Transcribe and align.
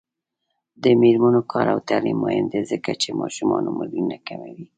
د 0.83 0.85
میرمنو 1.01 1.41
کار 1.51 1.65
او 1.73 1.79
تعلیم 1.89 2.17
مهم 2.25 2.45
دی 2.51 2.61
ځکه 2.71 2.91
چې 3.01 3.17
ماشومانو 3.21 3.69
مړینه 3.77 4.17
کموي. 4.27 4.65